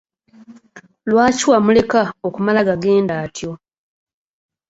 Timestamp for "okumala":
2.27-2.67